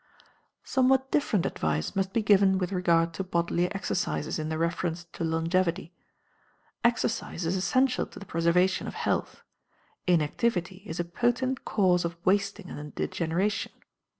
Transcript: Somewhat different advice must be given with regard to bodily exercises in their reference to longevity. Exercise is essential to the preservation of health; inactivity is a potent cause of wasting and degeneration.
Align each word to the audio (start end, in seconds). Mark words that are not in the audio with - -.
Somewhat 0.63 1.11
different 1.11 1.45
advice 1.45 1.95
must 1.95 2.11
be 2.11 2.23
given 2.23 2.57
with 2.57 2.71
regard 2.71 3.13
to 3.13 3.23
bodily 3.23 3.71
exercises 3.71 4.39
in 4.39 4.49
their 4.49 4.57
reference 4.57 5.03
to 5.13 5.23
longevity. 5.23 5.93
Exercise 6.83 7.45
is 7.45 7.55
essential 7.55 8.07
to 8.07 8.17
the 8.17 8.25
preservation 8.25 8.87
of 8.87 8.95
health; 8.95 9.43
inactivity 10.07 10.77
is 10.87 10.99
a 10.99 11.05
potent 11.05 11.65
cause 11.65 12.03
of 12.03 12.17
wasting 12.25 12.67
and 12.71 12.95
degeneration. 12.95 13.73